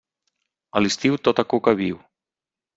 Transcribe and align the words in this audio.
A 0.77 0.81
l'estiu 0.83 1.19
tota 1.29 1.47
cuca 1.55 1.77
viu. 1.85 2.03